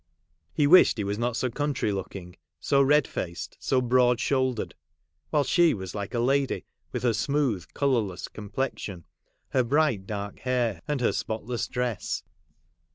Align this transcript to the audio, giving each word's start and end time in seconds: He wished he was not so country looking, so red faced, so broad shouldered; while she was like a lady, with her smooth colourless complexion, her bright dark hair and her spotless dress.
He 0.51 0.65
wished 0.65 0.97
he 0.97 1.03
was 1.03 1.19
not 1.19 1.37
so 1.37 1.51
country 1.51 1.91
looking, 1.91 2.35
so 2.59 2.81
red 2.81 3.05
faced, 3.07 3.55
so 3.59 3.83
broad 3.83 4.19
shouldered; 4.19 4.73
while 5.29 5.43
she 5.43 5.75
was 5.75 5.93
like 5.93 6.15
a 6.15 6.19
lady, 6.19 6.65
with 6.91 7.03
her 7.03 7.13
smooth 7.13 7.67
colourless 7.75 8.27
complexion, 8.27 9.05
her 9.49 9.63
bright 9.63 10.07
dark 10.07 10.39
hair 10.39 10.81
and 10.87 11.01
her 11.01 11.11
spotless 11.11 11.67
dress. 11.67 12.23